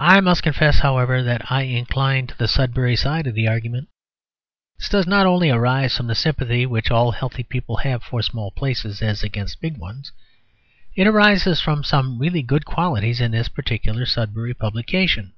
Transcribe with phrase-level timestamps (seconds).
[0.00, 3.88] I must confess, however, that I incline to the Sudbury side of the argument.
[4.80, 8.50] This does not only arise from the sympathy which all healthy people have for small
[8.50, 10.10] places as against big ones;
[10.96, 15.34] it arises from some really good qualities in this particular Sudbury publication.